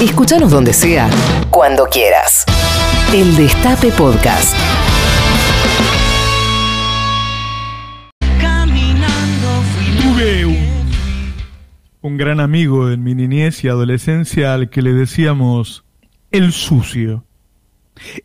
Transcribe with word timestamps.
Escúchanos 0.00 0.52
donde 0.52 0.72
sea, 0.72 1.10
cuando 1.50 1.86
quieras. 1.86 2.44
El 3.12 3.34
Destape 3.34 3.90
Podcast. 3.90 4.54
Tuve 10.00 10.46
un, 10.46 10.56
un 12.00 12.16
gran 12.16 12.38
amigo 12.38 12.92
en 12.92 13.02
mi 13.02 13.16
niñez 13.16 13.64
y 13.64 13.68
adolescencia 13.68 14.54
al 14.54 14.70
que 14.70 14.82
le 14.82 14.92
decíamos 14.92 15.84
el 16.30 16.52
sucio. 16.52 17.24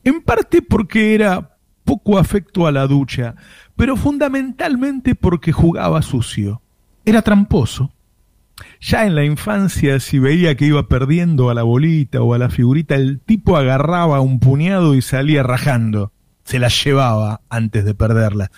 En 0.03 0.21
parte 0.21 0.61
porque 0.61 1.15
era 1.15 1.57
poco 1.85 2.19
afecto 2.19 2.67
a 2.67 2.71
la 2.71 2.85
ducha, 2.85 3.33
pero 3.75 3.95
fundamentalmente 3.95 5.15
porque 5.15 5.51
jugaba 5.51 6.03
sucio. 6.03 6.61
Era 7.03 7.23
tramposo. 7.23 7.91
Ya 8.79 9.05
en 9.05 9.15
la 9.15 9.23
infancia, 9.23 9.99
si 9.99 10.19
veía 10.19 10.55
que 10.55 10.65
iba 10.65 10.87
perdiendo 10.87 11.49
a 11.49 11.53
la 11.53 11.63
bolita 11.63 12.21
o 12.21 12.33
a 12.33 12.37
la 12.37 12.49
figurita, 12.49 12.95
el 12.95 13.19
tipo 13.19 13.57
agarraba 13.57 14.21
un 14.21 14.39
puñado 14.39 14.95
y 14.95 15.01
salía 15.01 15.43
rajando. 15.43 16.11
Se 16.43 16.59
la 16.59 16.67
llevaba 16.67 17.41
antes 17.49 17.85
de 17.85 17.95
perderla. 17.95 18.51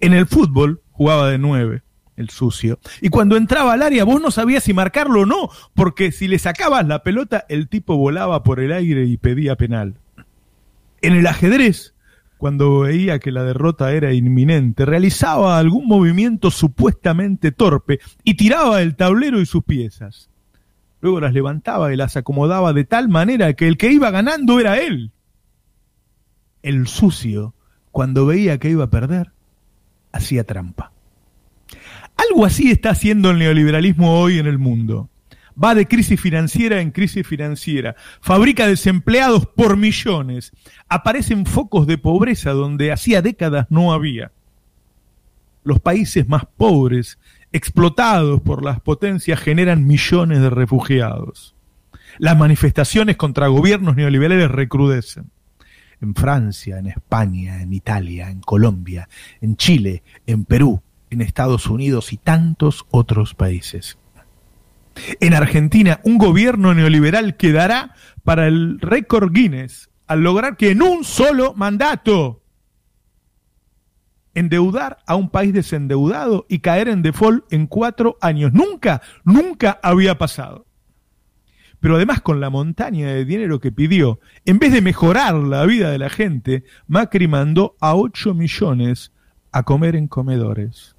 En 0.00 0.12
el 0.12 0.26
fútbol 0.26 0.82
jugaba 0.90 1.30
de 1.30 1.38
nueve, 1.38 1.82
el 2.16 2.28
sucio. 2.28 2.78
Y 3.00 3.08
cuando 3.08 3.36
entraba 3.36 3.72
al 3.72 3.82
área 3.82 4.04
vos 4.04 4.20
no 4.20 4.30
sabías 4.30 4.64
si 4.64 4.74
marcarlo 4.74 5.22
o 5.22 5.26
no, 5.26 5.48
porque 5.74 6.12
si 6.12 6.28
le 6.28 6.38
sacabas 6.38 6.86
la 6.86 7.02
pelota, 7.02 7.46
el 7.48 7.68
tipo 7.68 7.96
volaba 7.96 8.42
por 8.42 8.60
el 8.60 8.72
aire 8.72 9.04
y 9.06 9.16
pedía 9.16 9.56
penal. 9.56 9.96
En 11.00 11.14
el 11.14 11.26
ajedrez, 11.26 11.94
cuando 12.40 12.80
veía 12.80 13.18
que 13.18 13.32
la 13.32 13.44
derrota 13.44 13.92
era 13.92 14.14
inminente, 14.14 14.86
realizaba 14.86 15.58
algún 15.58 15.86
movimiento 15.86 16.50
supuestamente 16.50 17.52
torpe 17.52 18.00
y 18.24 18.32
tiraba 18.32 18.80
el 18.80 18.96
tablero 18.96 19.42
y 19.42 19.46
sus 19.46 19.62
piezas. 19.62 20.30
Luego 21.02 21.20
las 21.20 21.34
levantaba 21.34 21.92
y 21.92 21.98
las 21.98 22.16
acomodaba 22.16 22.72
de 22.72 22.84
tal 22.84 23.10
manera 23.10 23.52
que 23.52 23.68
el 23.68 23.76
que 23.76 23.92
iba 23.92 24.10
ganando 24.10 24.58
era 24.58 24.78
él. 24.78 25.12
El 26.62 26.86
sucio, 26.86 27.52
cuando 27.90 28.24
veía 28.24 28.56
que 28.56 28.70
iba 28.70 28.84
a 28.84 28.90
perder, 28.90 29.32
hacía 30.10 30.44
trampa. 30.44 30.92
Algo 32.16 32.46
así 32.46 32.70
está 32.70 32.88
haciendo 32.88 33.32
el 33.32 33.38
neoliberalismo 33.38 34.18
hoy 34.18 34.38
en 34.38 34.46
el 34.46 34.56
mundo. 34.56 35.09
Va 35.62 35.74
de 35.74 35.86
crisis 35.86 36.20
financiera 36.20 36.80
en 36.80 36.90
crisis 36.90 37.26
financiera, 37.26 37.94
fabrica 38.20 38.66
desempleados 38.66 39.46
por 39.46 39.76
millones, 39.76 40.52
aparecen 40.88 41.44
focos 41.44 41.86
de 41.86 41.98
pobreza 41.98 42.52
donde 42.52 42.92
hacía 42.92 43.20
décadas 43.20 43.66
no 43.68 43.92
había. 43.92 44.32
Los 45.62 45.80
países 45.80 46.26
más 46.26 46.46
pobres, 46.56 47.18
explotados 47.52 48.40
por 48.40 48.64
las 48.64 48.80
potencias, 48.80 49.38
generan 49.38 49.86
millones 49.86 50.40
de 50.40 50.48
refugiados. 50.48 51.54
Las 52.18 52.38
manifestaciones 52.38 53.16
contra 53.16 53.48
gobiernos 53.48 53.96
neoliberales 53.96 54.50
recrudecen. 54.50 55.30
En 56.00 56.14
Francia, 56.14 56.78
en 56.78 56.86
España, 56.86 57.60
en 57.60 57.74
Italia, 57.74 58.30
en 58.30 58.40
Colombia, 58.40 59.08
en 59.42 59.56
Chile, 59.56 60.02
en 60.26 60.46
Perú, 60.46 60.80
en 61.10 61.20
Estados 61.20 61.66
Unidos 61.66 62.14
y 62.14 62.16
tantos 62.16 62.86
otros 62.90 63.34
países. 63.34 63.98
En 65.20 65.34
Argentina, 65.34 66.00
un 66.04 66.18
gobierno 66.18 66.74
neoliberal 66.74 67.36
quedará 67.36 67.94
para 68.24 68.46
el 68.46 68.80
récord 68.80 69.32
Guinness 69.32 69.90
al 70.06 70.22
lograr 70.22 70.56
que 70.56 70.70
en 70.70 70.82
un 70.82 71.04
solo 71.04 71.54
mandato 71.54 72.42
endeudar 74.34 74.98
a 75.06 75.16
un 75.16 75.30
país 75.30 75.52
desendeudado 75.52 76.46
y 76.48 76.60
caer 76.60 76.88
en 76.88 77.02
default 77.02 77.44
en 77.52 77.66
cuatro 77.66 78.16
años. 78.20 78.52
Nunca, 78.52 79.02
nunca 79.24 79.78
había 79.82 80.18
pasado. 80.18 80.66
Pero 81.80 81.96
además 81.96 82.20
con 82.20 82.40
la 82.40 82.50
montaña 82.50 83.08
de 83.08 83.24
dinero 83.24 83.58
que 83.58 83.72
pidió, 83.72 84.20
en 84.44 84.58
vez 84.58 84.72
de 84.72 84.82
mejorar 84.82 85.34
la 85.34 85.64
vida 85.64 85.90
de 85.90 85.98
la 85.98 86.10
gente, 86.10 86.64
Macri 86.86 87.26
mandó 87.26 87.76
a 87.80 87.94
8 87.94 88.34
millones 88.34 89.12
a 89.52 89.62
comer 89.62 89.96
en 89.96 90.06
comedores 90.06 90.94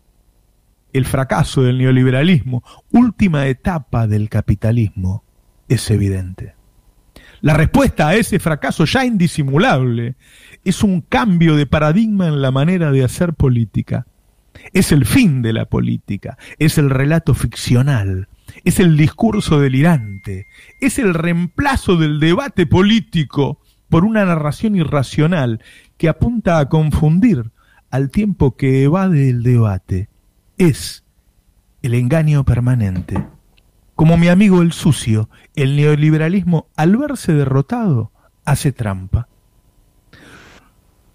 el 0.94 1.06
fracaso 1.06 1.64
del 1.64 1.78
neoliberalismo, 1.78 2.64
última 2.92 3.48
etapa 3.48 4.08
del 4.08 4.30
capitalismo, 4.30 5.24
es 5.68 5.90
evidente. 5.90 6.56
La 7.42 7.54
respuesta 7.56 8.10
a 8.10 8.16
ese 8.16 8.40
fracaso 8.40 8.86
ya 8.86 9.04
indisimulable 9.04 10.16
es 10.64 10.84
un 10.84 11.02
cambio 11.02 11.56
de 11.56 11.66
paradigma 11.66 12.28
en 12.28 12.42
la 12.42 12.52
manera 12.52 12.92
de 12.92 13.04
hacer 13.04 13.34
política. 13.34 14.06
Es 14.74 14.92
el 14.92 15.06
fin 15.06 15.42
de 15.42 15.54
la 15.54 15.66
política, 15.66 16.38
es 16.60 16.78
el 16.78 16.92
relato 16.92 17.34
ficcional, 17.34 18.28
es 18.64 18.80
el 18.80 18.96
discurso 18.96 19.60
delirante, 19.60 20.48
es 20.82 21.00
el 21.00 21.16
reemplazo 21.16 21.96
del 21.96 22.20
debate 22.20 22.68
político 22.68 23.60
por 23.90 24.06
una 24.06 24.24
narración 24.24 24.76
irracional 24.76 25.64
que 25.98 26.10
apunta 26.10 26.60
a 26.60 26.70
confundir 26.70 27.52
al 27.90 28.12
tiempo 28.12 28.56
que 28.56 28.84
evade 28.84 29.30
el 29.30 29.42
debate 29.42 30.11
es 30.62 31.04
el 31.82 31.96
engaño 31.96 32.44
permanente. 32.44 33.26
Como 33.96 34.18
mi 34.18 34.28
amigo 34.28 34.62
el 34.62 34.72
sucio, 34.72 35.30
el 35.56 35.76
neoliberalismo, 35.76 36.68
al 36.76 36.98
verse 36.98 37.34
derrotado, 37.34 38.12
hace 38.46 38.72
trampa. 38.72 39.28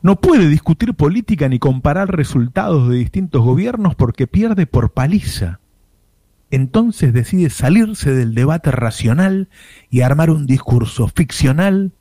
No 0.03 0.17
puede 0.17 0.49
discutir 0.49 0.95
política 0.95 1.49
ni 1.49 1.59
comparar 1.59 2.15
resultados 2.15 2.89
de 2.89 2.97
distintos 2.97 3.43
gobiernos 3.43 3.95
porque 3.95 4.27
pierde 4.27 4.67
por 4.67 4.93
paliza. 4.93 5.61
Entonces 6.51 7.13
decide 7.13 7.51
salirse 7.51 8.13
del 8.13 8.35
debate 8.35 8.71
racional 8.71 9.49
y 9.91 10.03
armar 10.03 10.31
un 10.31 10.47
discurso 10.47 11.09
ficcional 11.09 11.93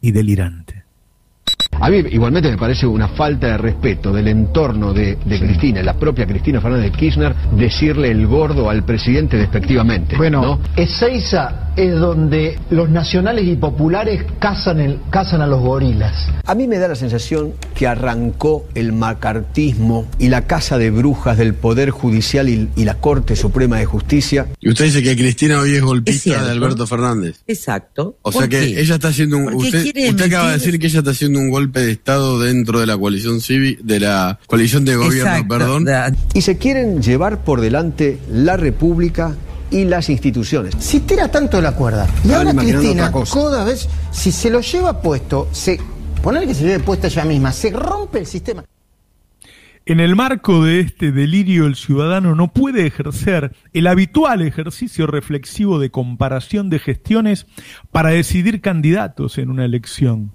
y 0.00 0.12
delirante. 0.12 0.83
A 1.80 1.90
mí 1.90 1.98
igualmente 2.10 2.50
me 2.50 2.56
parece 2.56 2.86
una 2.86 3.08
falta 3.08 3.48
de 3.48 3.58
respeto 3.58 4.12
del 4.12 4.28
entorno 4.28 4.92
de, 4.92 5.18
de 5.24 5.38
Cristina, 5.38 5.82
la 5.82 5.94
propia 5.94 6.26
Cristina 6.26 6.60
Fernández 6.60 6.92
de 6.92 6.98
Kirchner, 6.98 7.34
decirle 7.52 8.10
el 8.10 8.26
gordo 8.26 8.70
al 8.70 8.84
presidente 8.84 9.36
despectivamente. 9.36 10.16
Bueno, 10.16 10.42
¿no? 10.42 10.60
Ezeiza 10.76 11.72
es 11.76 11.98
donde 11.98 12.58
los 12.70 12.88
nacionales 12.88 13.46
y 13.46 13.56
populares 13.56 14.24
cazan, 14.38 14.80
el, 14.80 15.00
cazan 15.10 15.42
a 15.42 15.46
los 15.46 15.60
gorilas. 15.60 16.28
A 16.44 16.54
mí 16.54 16.68
me 16.68 16.78
da 16.78 16.88
la 16.88 16.94
sensación 16.94 17.52
que 17.74 17.86
arrancó 17.86 18.66
el 18.74 18.92
macartismo 18.92 20.06
y 20.18 20.28
la 20.28 20.46
casa 20.46 20.78
de 20.78 20.90
brujas 20.90 21.36
del 21.36 21.54
Poder 21.54 21.90
Judicial 21.90 22.48
y, 22.48 22.68
y 22.76 22.84
la 22.84 22.94
Corte 22.94 23.34
Suprema 23.34 23.78
de 23.78 23.86
Justicia. 23.86 24.46
Y 24.60 24.68
usted 24.68 24.84
dice 24.84 25.02
que 25.02 25.16
Cristina 25.16 25.58
hoy 25.58 25.74
es 25.74 25.82
golpista 25.82 26.44
de 26.44 26.50
Alberto 26.50 26.86
Fernández. 26.86 27.42
Exacto. 27.46 28.18
O 28.22 28.30
sea 28.30 28.42
¿Por 28.42 28.50
que 28.50 28.60
qué? 28.60 28.80
ella 28.80 28.94
está 28.94 29.08
haciendo 29.08 29.38
un. 29.38 29.54
Usted, 29.54 29.84
usted 29.84 30.26
acaba 30.26 30.48
de 30.48 30.58
decir 30.58 30.78
que 30.78 30.86
ella 30.86 31.00
está 31.00 31.10
haciendo 31.10 31.40
un 31.40 31.50
golpe 31.50 31.63
de 31.72 31.92
Estado 31.92 32.38
dentro 32.40 32.80
de 32.80 32.86
la 32.86 32.96
coalición 32.96 33.40
cívica, 33.40 33.80
de 33.84 34.00
la 34.00 34.38
coalición 34.46 34.84
de 34.84 34.96
gobierno, 34.96 35.30
Exacto, 35.30 35.48
perdón. 35.48 35.86
Y 36.34 36.42
se 36.42 36.58
quieren 36.58 37.02
llevar 37.02 37.44
por 37.44 37.60
delante 37.60 38.18
la 38.30 38.56
República 38.56 39.34
y 39.70 39.84
las 39.84 40.08
instituciones. 40.08 40.74
Si 40.78 41.00
tira 41.00 41.28
tanto 41.28 41.60
la 41.60 41.72
cuerda. 41.72 42.06
Y 42.24 42.32
ahora 42.32 42.54
Cristina, 42.54 43.10
cada 43.10 43.64
vez, 43.64 43.88
si 44.12 44.30
se 44.30 44.50
lo 44.50 44.60
lleva 44.60 45.00
puesto, 45.00 45.48
se. 45.52 45.80
Poner 46.22 46.46
que 46.46 46.54
se 46.54 46.64
lleve 46.64 46.82
puesta 46.82 47.08
ella 47.08 47.24
misma, 47.24 47.52
se 47.52 47.70
rompe 47.70 48.18
el 48.18 48.26
sistema. 48.26 48.64
En 49.86 50.00
el 50.00 50.16
marco 50.16 50.64
de 50.64 50.80
este 50.80 51.12
delirio, 51.12 51.66
el 51.66 51.74
ciudadano 51.74 52.34
no 52.34 52.50
puede 52.54 52.86
ejercer 52.86 53.54
el 53.74 53.86
habitual 53.86 54.40
ejercicio 54.40 55.06
reflexivo 55.06 55.78
de 55.78 55.90
comparación 55.90 56.70
de 56.70 56.78
gestiones 56.78 57.46
para 57.92 58.08
decidir 58.08 58.62
candidatos 58.62 59.36
en 59.36 59.50
una 59.50 59.66
elección. 59.66 60.32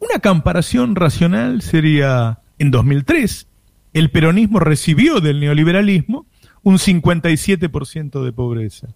Una 0.00 0.18
comparación 0.18 0.96
racional 0.96 1.60
sería, 1.60 2.40
en 2.58 2.70
2003, 2.70 3.46
el 3.92 4.10
peronismo 4.10 4.58
recibió 4.58 5.20
del 5.20 5.40
neoliberalismo 5.40 6.26
un 6.62 6.78
57% 6.78 8.24
de 8.24 8.32
pobreza. 8.32 8.88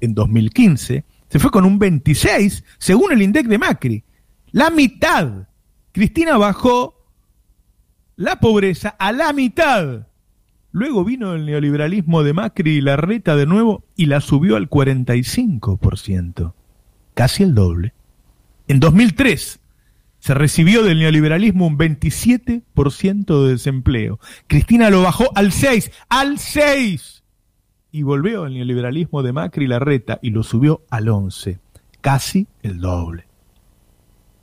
En 0.00 0.14
2015 0.14 1.04
se 1.28 1.38
fue 1.40 1.50
con 1.50 1.64
un 1.64 1.80
26, 1.80 2.64
según 2.78 3.12
el 3.12 3.22
INDEC 3.22 3.46
de 3.48 3.58
Macri. 3.58 4.04
La 4.52 4.70
mitad. 4.70 5.48
Cristina 5.90 6.36
bajó 6.36 7.06
la 8.14 8.38
pobreza 8.38 8.90
a 8.90 9.10
la 9.10 9.32
mitad. 9.32 10.06
Luego 10.70 11.04
vino 11.04 11.34
el 11.34 11.44
neoliberalismo 11.44 12.22
de 12.22 12.34
Macri 12.34 12.76
y 12.76 12.80
la 12.80 12.96
reta 12.96 13.34
de 13.34 13.46
nuevo 13.46 13.84
y 13.96 14.06
la 14.06 14.20
subió 14.20 14.54
al 14.54 14.70
45%, 14.70 16.54
casi 17.14 17.42
el 17.42 17.54
doble. 17.54 17.94
En 18.68 18.78
2003 18.78 19.58
se 20.22 20.34
recibió 20.34 20.84
del 20.84 21.00
neoliberalismo 21.00 21.66
un 21.66 21.76
27% 21.76 23.44
de 23.44 23.50
desempleo. 23.50 24.20
Cristina 24.46 24.88
lo 24.88 25.02
bajó 25.02 25.32
al 25.34 25.50
6, 25.50 25.90
al 26.08 26.38
6. 26.38 27.24
Y 27.90 28.02
volvió 28.04 28.46
el 28.46 28.54
neoliberalismo 28.54 29.24
de 29.24 29.32
Macri 29.32 29.64
y 29.64 29.68
la 29.68 29.80
reta 29.80 30.20
y 30.22 30.30
lo 30.30 30.44
subió 30.44 30.82
al 30.90 31.08
11, 31.08 31.58
casi 32.00 32.46
el 32.62 32.78
doble. 32.78 33.26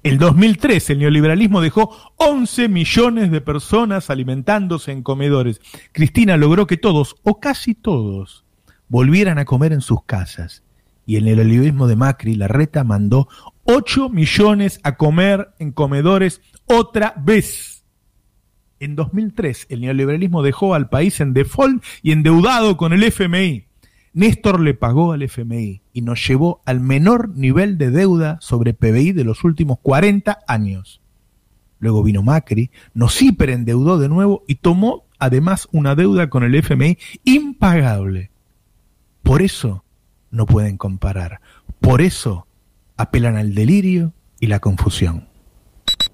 El 0.04 0.18
2003 0.18 0.90
el 0.90 1.00
neoliberalismo 1.00 1.62
dejó 1.62 1.96
11 2.18 2.68
millones 2.68 3.32
de 3.32 3.40
personas 3.40 4.10
alimentándose 4.10 4.92
en 4.92 5.02
comedores. 5.02 5.62
Cristina 5.94 6.36
logró 6.36 6.68
que 6.68 6.76
todos, 6.76 7.16
o 7.24 7.40
casi 7.40 7.74
todos, 7.74 8.44
volvieran 8.90 9.40
a 9.40 9.46
comer 9.46 9.72
en 9.72 9.82
sus 9.82 10.04
casas. 10.04 10.62
Y 11.06 11.16
el 11.16 11.40
olivismo 11.40 11.88
de 11.88 11.96
Macri, 11.96 12.36
la 12.36 12.50
reta 12.50 12.84
mandó 12.84 13.30
8 13.72 14.10
millones 14.10 14.80
a 14.82 14.96
comer 14.96 15.54
en 15.60 15.72
comedores 15.72 16.42
otra 16.66 17.14
vez. 17.18 17.86
En 18.80 18.96
2003, 18.96 19.68
el 19.70 19.82
neoliberalismo 19.82 20.42
dejó 20.42 20.74
al 20.74 20.90
país 20.90 21.22
en 21.22 21.36
default 21.36 21.84
y 22.02 22.12
endeudado 22.12 22.78
con 22.78 22.94
el 22.94 23.04
FMI. 23.04 23.68
Néstor 24.14 24.60
le 24.60 24.74
pagó 24.74 25.12
al 25.12 25.22
FMI 25.22 25.84
y 25.94 26.02
nos 26.02 26.28
llevó 26.28 26.64
al 26.66 26.80
menor 26.80 27.30
nivel 27.38 27.78
de 27.78 27.92
deuda 27.92 28.40
sobre 28.42 28.74
PBI 28.74 29.12
de 29.12 29.24
los 29.24 29.44
últimos 29.44 29.78
40 29.84 30.40
años. 30.48 31.00
Luego 31.78 32.02
vino 32.02 32.24
Macri, 32.24 32.72
nos 32.96 33.22
hiperendeudó 33.22 34.00
de 34.00 34.10
nuevo 34.10 34.44
y 34.48 34.56
tomó 34.56 35.06
además 35.20 35.68
una 35.72 35.94
deuda 35.94 36.32
con 36.32 36.44
el 36.44 36.56
FMI 36.56 36.98
impagable. 37.24 38.32
Por 39.22 39.44
eso 39.44 39.84
no 40.32 40.48
pueden 40.48 40.78
comparar. 40.78 41.40
Por 41.80 42.02
eso 42.02 42.48
apelan 43.00 43.38
al 43.38 43.56
delirio 43.56 44.14
y 44.40 44.48
la 44.48 44.60
confusión. 44.60 45.26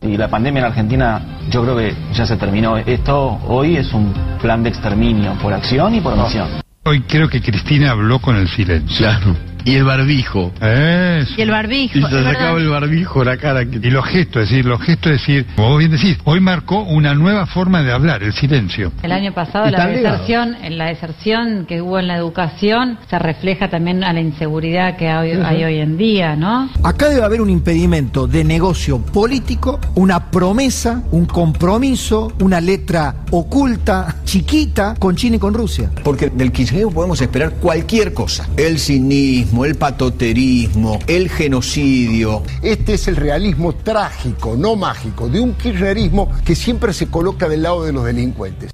Y 0.01 0.17
la 0.17 0.29
pandemia 0.29 0.59
en 0.59 0.65
Argentina, 0.67 1.39
yo 1.49 1.63
creo 1.63 1.75
que 1.75 1.95
ya 2.13 2.25
se 2.25 2.37
terminó. 2.37 2.77
Esto 2.77 3.39
hoy 3.47 3.75
es 3.75 3.91
un 3.91 4.13
plan 4.39 4.61
de 4.61 4.69
exterminio 4.69 5.33
por 5.41 5.51
acción 5.51 5.95
y 5.95 6.01
por 6.01 6.13
omisión. 6.13 6.47
Hoy 6.85 7.01
creo 7.01 7.27
que 7.27 7.41
Cristina 7.41 7.91
habló 7.91 8.19
con 8.19 8.35
el 8.35 8.47
silencio. 8.47 8.97
Claro. 8.97 9.35
Y 9.65 9.75
el 9.75 9.83
barbijo. 9.83 10.53
Eso. 10.61 11.33
Y 11.37 11.41
el 11.41 11.51
barbijo. 11.51 11.97
Y 11.97 12.01
se 12.03 12.13
verdad. 12.13 12.33
sacaba 12.33 12.59
el 12.59 12.69
barbijo 12.69 13.23
la 13.23 13.37
cara. 13.37 13.65
Que... 13.65 13.77
Y 13.77 13.91
los 13.91 14.05
gestos, 14.05 14.43
es 14.43 14.49
decir, 14.49 14.65
los 14.65 14.81
gestos, 14.81 15.11
es 15.11 15.19
decir, 15.19 15.45
como 15.55 15.69
vos 15.69 15.79
bien 15.79 15.91
decís, 15.91 16.17
hoy 16.23 16.39
marcó 16.39 16.83
una 16.83 17.13
nueva 17.15 17.45
forma 17.47 17.81
de 17.81 17.91
hablar, 17.91 18.23
el 18.23 18.33
silencio. 18.33 18.91
El 19.03 19.11
año 19.11 19.33
pasado 19.33 19.69
la 19.69 19.87
deserción, 19.87 20.55
en 20.61 20.77
la 20.77 20.85
deserción 20.85 21.65
que 21.65 21.81
hubo 21.81 21.99
en 21.99 22.07
la 22.07 22.15
educación 22.15 22.99
se 23.09 23.17
refleja 23.19 23.69
también 23.69 24.03
a 24.03 24.13
la 24.13 24.19
inseguridad 24.19 24.97
que 24.97 25.09
hay, 25.09 25.31
hay 25.31 25.63
hoy 25.63 25.79
en 25.79 25.97
día, 25.97 26.35
¿no? 26.35 26.69
Acá 26.83 27.09
debe 27.09 27.23
haber 27.23 27.41
un 27.41 27.49
impedimento 27.49 28.27
de 28.27 28.43
negocio 28.43 28.99
político, 28.99 29.79
una 29.95 30.29
promesa, 30.31 31.03
un 31.11 31.25
compromiso, 31.25 32.33
una 32.39 32.61
letra 32.61 33.15
oculta, 33.31 34.17
chiquita, 34.25 34.95
con 34.99 35.15
China 35.15 35.37
y 35.37 35.39
con 35.39 35.53
Rusia. 35.53 35.89
Porque 36.03 36.29
del 36.29 36.51
kirchnerismo 36.51 36.91
podemos 36.91 37.21
esperar 37.21 37.53
cualquier 37.53 38.13
cosa. 38.13 38.47
El 38.57 38.79
cinismo, 38.79 39.54
el 39.63 39.75
patoterismo, 39.75 40.99
el 41.07 41.29
genocidio. 41.29 42.43
Este 42.61 42.95
es 42.95 43.07
el 43.07 43.15
realismo 43.15 43.73
trágico, 43.73 44.57
no 44.57 44.75
mágico, 44.75 45.29
de 45.29 45.39
un 45.39 45.53
kirchnerismo 45.53 46.29
que 46.43 46.55
siempre 46.55 46.91
se 46.91 47.07
coloca 47.07 47.47
del 47.47 47.63
lado 47.63 47.85
de 47.85 47.93
los 47.93 48.03
delincuentes. 48.03 48.71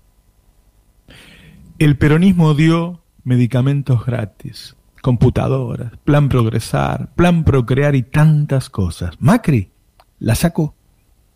El 1.78 1.98
peronismo 1.98 2.54
dio 2.54 3.02
medicamentos 3.24 4.06
gratis, 4.06 4.76
computadoras, 5.02 5.92
plan 6.04 6.30
progresar, 6.30 7.14
plan 7.16 7.44
procrear 7.44 7.96
y 7.96 8.04
tantas 8.04 8.70
cosas. 8.70 9.16
Macri 9.20 9.72
la 10.20 10.36
sacó. 10.36 10.76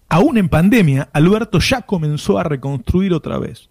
Aún 0.08 0.38
en 0.38 0.50
pandemia, 0.50 1.10
Alberto 1.14 1.60
ya 1.60 1.82
comenzó 1.82 2.38
a 2.38 2.44
reconstruir 2.44 3.14
otra 3.14 3.40
vez, 3.40 3.70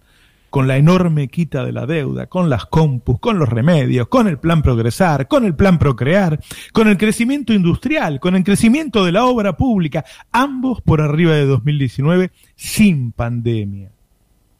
con 0.54 0.68
la 0.68 0.76
enorme 0.76 1.26
quita 1.26 1.64
de 1.64 1.72
la 1.72 1.84
deuda, 1.84 2.28
con 2.28 2.48
las 2.48 2.66
compus, 2.66 3.18
con 3.18 3.40
los 3.40 3.48
remedios, 3.48 4.06
con 4.06 4.28
el 4.28 4.38
plan 4.38 4.62
progresar, 4.62 5.26
con 5.26 5.44
el 5.44 5.56
plan 5.56 5.80
procrear, 5.80 6.38
con 6.72 6.86
el 6.86 6.96
crecimiento 6.96 7.52
industrial, 7.52 8.20
con 8.20 8.36
el 8.36 8.44
crecimiento 8.44 9.04
de 9.04 9.10
la 9.10 9.24
obra 9.24 9.56
pública, 9.56 10.04
ambos 10.30 10.80
por 10.80 11.00
arriba 11.00 11.32
de 11.32 11.44
2019, 11.44 12.30
sin 12.54 13.10
pandemia. 13.10 13.90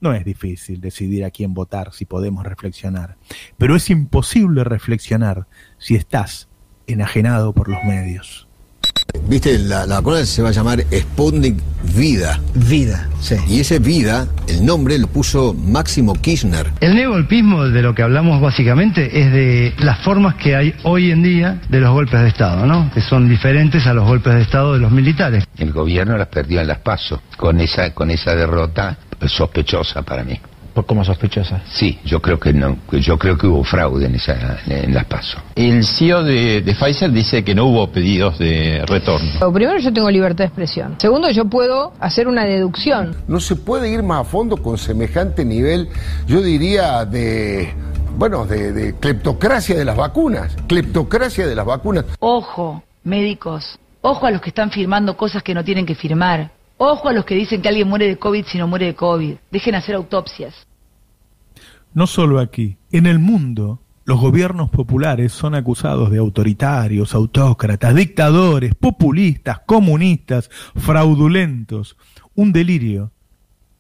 No 0.01 0.13
es 0.13 0.25
difícil 0.25 0.81
decidir 0.81 1.25
a 1.25 1.31
quién 1.31 1.55
votar 1.55 1.93
si 1.93 2.07
podemos 2.07 2.45
reflexionar, 2.45 3.17
pero 3.57 3.77
es 3.77 3.89
imposible 3.89 4.65
reflexionar 4.65 5.47
si 5.79 5.95
estás 5.95 6.49
enajenado 6.89 7.55
por 7.55 7.69
los 7.69 7.85
medios. 7.85 8.44
Viste, 9.29 9.59
la, 9.59 9.87
la 9.87 9.97
vacuna 9.97 10.25
se 10.25 10.43
va 10.43 10.51
a 10.51 10.53
llamar 10.53 10.85
Sputnik 10.93 11.57
Vida. 11.97 12.41
Vida, 12.55 13.09
sí. 13.21 13.37
Y 13.49 13.61
ese 13.61 13.79
Vida, 13.79 14.27
el 14.49 14.65
nombre 14.65 14.99
lo 14.99 15.07
puso 15.07 15.55
Máximo 15.55 16.15
Kirchner. 16.15 16.73
El 16.81 16.95
neogolpismo 16.95 17.65
de 17.65 17.83
lo 17.83 17.95
que 17.95 18.03
hablamos 18.03 18.41
básicamente 18.41 19.21
es 19.21 19.33
de 19.33 19.75
las 19.79 20.01
formas 20.03 20.35
que 20.37 20.57
hay 20.57 20.75
hoy 20.83 21.11
en 21.11 21.23
día 21.23 21.61
de 21.69 21.81
los 21.81 21.91
golpes 21.91 22.21
de 22.21 22.29
Estado, 22.29 22.67
¿no? 22.67 22.91
Que 22.93 23.01
son 23.01 23.29
diferentes 23.29 23.87
a 23.87 23.95
los 23.95 24.07
golpes 24.07 24.35
de 24.35 24.43
Estado 24.43 24.75
de 24.75 24.81
los 24.81 24.91
militares. 24.91 25.45
El 25.57 25.73
gobierno 25.73 26.17
las 26.17 26.29
perdió 26.29 26.61
en 26.61 26.67
las 26.67 26.79
pasos 26.79 27.21
con 27.37 27.61
esa 27.61 27.95
con 27.95 28.11
esa 28.11 28.35
derrota 28.35 28.97
sospechosa 29.27 30.03
para 30.03 30.25
mí. 30.25 30.39
¿Cómo 30.83 31.05
sospechosa? 31.05 31.63
Sí, 31.71 32.01
yo 32.05 32.21
creo 32.21 32.39
que 32.39 32.53
no, 32.53 32.77
yo 32.91 33.17
creo 33.17 33.39
que 33.39 33.47
hubo 33.47 33.63
fraude 33.63 34.07
en 34.07 34.17
esa 34.17 34.59
en 34.67 34.93
las 34.93 35.05
pasos. 35.05 35.41
El 35.55 35.85
CEO 35.85 36.25
de, 36.25 36.63
de 36.63 36.75
Pfizer 36.75 37.11
dice 37.13 37.45
que 37.45 37.55
no 37.55 37.67
hubo 37.67 37.87
pedidos 37.91 38.39
de 38.39 38.85
retorno. 38.87 39.53
Primero, 39.53 39.79
yo 39.79 39.93
tengo 39.93 40.11
libertad 40.11 40.39
de 40.39 40.47
expresión. 40.47 40.97
Segundo, 40.99 41.31
yo 41.31 41.45
puedo 41.45 41.93
hacer 42.01 42.27
una 42.27 42.45
deducción. 42.45 43.17
No 43.29 43.39
se 43.41 43.57
puede 43.57 43.89
ir 43.91 44.03
más 44.03 44.23
a 44.23 44.25
fondo 44.25 44.57
con 44.57 44.77
semejante 44.77 45.45
nivel, 45.45 45.89
yo 46.27 46.43
diría, 46.43 47.05
de, 47.05 47.73
bueno, 48.17 48.45
de, 48.45 48.73
de 48.73 48.95
cleptocracia 48.95 49.77
de 49.77 49.85
las 49.85 49.97
vacunas. 49.97 50.57
Cleptocracia 50.67 51.47
de 51.47 51.55
las 51.55 51.67
vacunas. 51.67 52.05
Ojo, 52.19 52.83
médicos. 53.05 53.79
Ojo 54.01 54.27
a 54.27 54.31
los 54.31 54.43
que 54.43 54.51
están 54.51 54.71
firmando 54.71 55.17
cosas 55.17 55.43
que 55.43 55.55
no 55.55 55.65
tienen 55.65 55.87
que 55.87 55.95
firmar. 55.95 56.51
Ojo 56.77 57.09
a 57.09 57.13
los 57.13 57.25
que 57.25 57.35
dicen 57.35 57.63
que 57.63 57.69
alguien 57.69 57.89
muere 57.89 58.07
de 58.07 58.19
COVID 58.19 58.45
si 58.47 58.59
no 58.59 58.67
muere 58.67 58.87
de 58.87 58.95
COVID. 58.95 59.37
Dejen 59.51 59.75
hacer 59.75 59.95
autopsias. 59.95 60.67
No 61.93 62.07
solo 62.07 62.41
aquí, 62.41 62.77
en 62.91 63.07
el 63.07 63.21
mundo, 63.21 63.81
los 64.05 64.21
gobiernos 64.21 64.69
populares 64.71 65.33
son 65.33 65.55
acusados 65.55 66.11
de 66.11 66.19
autoritarios, 66.19 67.15
autócratas, 67.15 67.95
dictadores, 67.95 68.75
populistas, 68.75 69.61
comunistas, 69.61 70.51
fraudulentos, 70.75 71.97
un 72.35 72.53
delirio 72.53 73.13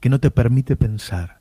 que 0.00 0.08
no 0.08 0.20
te 0.20 0.31
permite 0.31 0.76
pensar. 0.76 1.41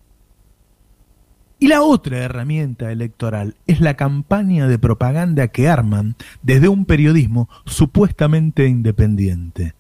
Y 1.59 1.67
la 1.67 1.81
otra 1.81 2.17
herramienta 2.17 2.91
electoral 2.91 3.55
es 3.67 3.79
la 3.79 3.93
campaña 3.93 4.67
de 4.67 4.79
propaganda 4.79 5.47
que 5.47 5.69
arman 5.69 6.15
desde 6.41 6.67
un 6.67 6.83
periodismo 6.85 7.47
supuestamente 7.65 8.67
independiente. 8.67 9.75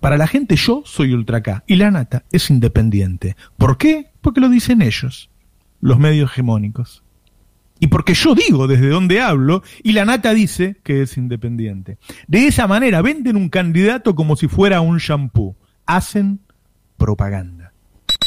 Para 0.00 0.16
la 0.16 0.26
gente 0.26 0.56
yo 0.56 0.82
soy 0.84 1.12
ultra 1.12 1.42
K 1.42 1.64
y 1.66 1.76
la 1.76 1.90
nata 1.90 2.24
es 2.30 2.50
independiente. 2.50 3.36
¿Por 3.56 3.78
qué? 3.78 4.10
Porque 4.20 4.40
lo 4.40 4.48
dicen 4.48 4.82
ellos, 4.82 5.30
los 5.80 5.98
medios 5.98 6.30
hegemónicos. 6.30 7.02
Y 7.80 7.88
porque 7.88 8.14
yo 8.14 8.34
digo 8.34 8.66
desde 8.66 8.88
dónde 8.88 9.20
hablo 9.20 9.62
y 9.82 9.92
la 9.92 10.04
nata 10.04 10.34
dice 10.34 10.76
que 10.82 11.02
es 11.02 11.16
independiente. 11.16 11.98
De 12.26 12.46
esa 12.46 12.66
manera 12.66 13.02
venden 13.02 13.36
un 13.36 13.48
candidato 13.48 14.14
como 14.14 14.36
si 14.36 14.48
fuera 14.48 14.80
un 14.80 14.98
shampoo. 14.98 15.56
Hacen 15.86 16.40
propaganda. 16.96 17.72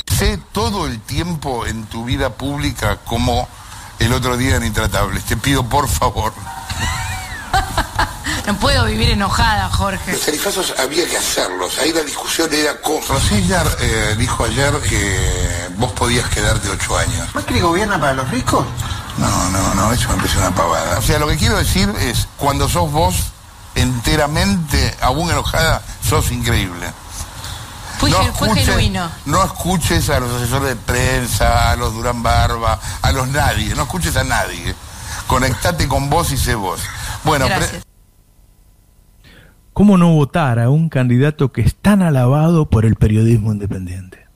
Sé 0.07 0.39
todo 0.53 0.87
el 0.87 0.99
tiempo 1.01 1.65
en 1.67 1.83
tu 1.85 2.05
vida 2.05 2.37
pública 2.37 2.99
como 3.05 3.47
el 3.99 4.13
otro 4.13 4.37
día 4.37 4.55
en 4.55 4.65
Intratables. 4.65 5.25
Te 5.25 5.37
pido 5.37 5.67
por 5.67 5.87
favor. 5.87 6.31
No 8.47 8.55
puedo 8.57 8.85
vivir 8.85 9.11
enojada, 9.11 9.69
Jorge. 9.69 10.11
Los 10.13 10.21
tarifazos 10.21 10.73
había 10.79 11.07
que 11.07 11.15
hacerlos. 11.15 11.77
Ahí 11.77 11.93
la 11.93 12.01
discusión 12.01 12.51
era 12.51 12.81
cómo. 12.81 12.99
Rosella 13.07 13.63
eh, 13.79 14.15
dijo 14.17 14.43
ayer 14.43 14.73
que 14.81 15.69
vos 15.77 15.91
podías 15.93 16.27
quedarte 16.29 16.67
ocho 16.69 16.97
años. 16.97 17.27
¿Macri 17.35 17.59
gobierna 17.59 17.99
para 17.99 18.13
los 18.13 18.29
ricos? 18.31 18.65
No, 19.17 19.49
no, 19.51 19.73
no, 19.75 19.93
eso 19.93 20.09
me 20.09 20.15
parece 20.15 20.39
una 20.39 20.53
pavada. 20.55 20.97
O 20.97 21.01
sea, 21.01 21.19
lo 21.19 21.27
que 21.27 21.37
quiero 21.37 21.57
decir 21.57 21.87
es, 21.99 22.27
cuando 22.37 22.67
sos 22.67 22.91
vos 22.91 23.15
enteramente, 23.75 24.95
aún 25.01 25.29
enojada, 25.29 25.81
sos 26.07 26.31
increíble. 26.31 26.91
Fue, 27.99 28.09
fue 28.09 28.25
escuches- 28.49 28.65
genuino. 28.65 29.09
No 29.25 29.43
escuches 29.43 30.09
a 30.09 30.19
los 30.19 30.31
asesores 30.41 30.69
de 30.69 30.75
prensa, 30.75 31.69
a 31.71 31.75
los 31.75 31.93
Durán 31.93 32.23
Barba, 32.23 32.79
a 33.01 33.11
los 33.11 33.27
nadie, 33.27 33.75
no 33.75 33.83
escuches 33.83 34.15
a 34.17 34.23
nadie. 34.23 34.73
Conectate 35.27 35.87
con 35.87 36.09
vos 36.09 36.31
y 36.31 36.37
sé 36.37 36.55
vos. 36.55 36.81
Bueno, 37.23 37.45
Gracias. 37.47 37.85
¿Cómo 39.73 39.97
no 39.97 40.13
votar 40.13 40.59
a 40.59 40.69
un 40.69 40.89
candidato 40.89 41.51
que 41.51 41.61
es 41.61 41.75
tan 41.75 42.01
alabado 42.01 42.69
por 42.69 42.85
el 42.85 42.95
periodismo 42.95 43.53
independiente? 43.53 44.27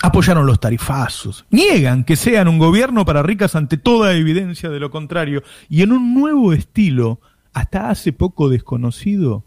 Apoyaron 0.00 0.46
los 0.46 0.60
tarifazos, 0.60 1.44
niegan 1.50 2.04
que 2.04 2.14
sean 2.14 2.46
un 2.46 2.58
gobierno 2.58 3.04
para 3.04 3.24
ricas 3.24 3.56
ante 3.56 3.76
toda 3.76 4.14
evidencia 4.14 4.70
de 4.70 4.78
lo 4.78 4.92
contrario, 4.92 5.42
y 5.68 5.82
en 5.82 5.90
un 5.90 6.14
nuevo 6.14 6.52
estilo, 6.52 7.20
hasta 7.52 7.90
hace 7.90 8.12
poco 8.12 8.48
desconocido, 8.48 9.44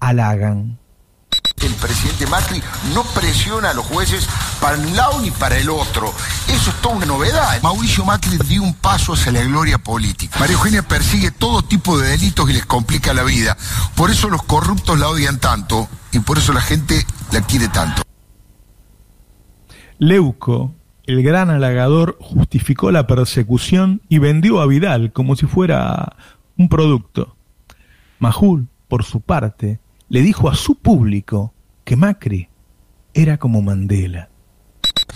halagan. 0.00 0.78
El 1.62 1.74
presidente 1.74 2.26
Macri 2.26 2.60
no 2.92 3.04
presiona 3.04 3.70
a 3.70 3.74
los 3.74 3.86
jueces 3.86 4.28
para 4.60 4.76
un 4.76 4.96
lado 4.96 5.20
ni 5.20 5.30
para 5.30 5.58
el 5.58 5.70
otro. 5.70 6.12
Eso 6.48 6.70
es 6.70 6.76
toda 6.82 6.96
una 6.96 7.06
novedad. 7.06 7.62
Mauricio 7.62 8.04
Macri 8.04 8.36
dio 8.48 8.62
un 8.62 8.74
paso 8.74 9.12
hacia 9.12 9.30
la 9.30 9.42
gloria 9.42 9.78
política. 9.78 10.38
María 10.40 10.54
Eugenia 10.56 10.82
persigue 10.82 11.30
todo 11.30 11.62
tipo 11.62 11.98
de 11.98 12.08
delitos 12.08 12.50
y 12.50 12.54
les 12.54 12.66
complica 12.66 13.14
la 13.14 13.22
vida. 13.22 13.56
Por 13.94 14.10
eso 14.10 14.28
los 14.28 14.42
corruptos 14.42 14.98
la 14.98 15.08
odian 15.08 15.38
tanto 15.38 15.88
y 16.10 16.18
por 16.18 16.38
eso 16.38 16.52
la 16.52 16.60
gente 16.60 17.06
la 17.30 17.42
quiere 17.42 17.68
tanto. 17.68 18.02
Leuco, 19.98 20.74
el 21.04 21.22
gran 21.22 21.50
halagador, 21.50 22.18
justificó 22.20 22.90
la 22.90 23.06
persecución 23.06 24.02
y 24.08 24.18
vendió 24.18 24.60
a 24.60 24.66
Vidal 24.66 25.12
como 25.12 25.36
si 25.36 25.46
fuera 25.46 26.16
un 26.58 26.68
producto. 26.68 27.36
Majul, 28.18 28.68
por 28.88 29.04
su 29.04 29.20
parte, 29.20 29.78
le 30.12 30.20
dijo 30.20 30.50
a 30.50 30.54
su 30.54 30.74
público 30.74 31.54
que 31.86 31.96
Macri 31.96 32.50
era 33.14 33.38
como 33.38 33.62
Mandela. 33.62 34.28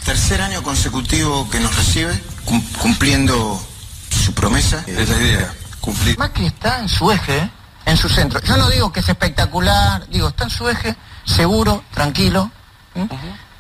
Tercer 0.06 0.40
año 0.40 0.62
consecutivo 0.62 1.46
que 1.50 1.60
nos 1.60 1.76
recibe, 1.76 2.18
cum- 2.46 2.64
cumpliendo 2.80 3.60
su 4.08 4.32
promesa. 4.32 4.82
Es 4.86 5.06
la 5.10 5.16
idea, 5.18 5.54
cumplir. 5.82 6.16
Macri 6.18 6.46
está 6.46 6.80
en 6.80 6.88
su 6.88 7.12
eje, 7.12 7.36
¿eh? 7.36 7.50
en 7.84 7.96
su 7.98 8.08
centro. 8.08 8.40
Yo 8.40 8.56
no 8.56 8.70
digo 8.70 8.90
que 8.90 9.00
es 9.00 9.08
espectacular, 9.10 10.08
digo, 10.08 10.28
está 10.28 10.44
en 10.44 10.50
su 10.50 10.66
eje, 10.66 10.96
seguro, 11.26 11.84
tranquilo, 11.92 12.50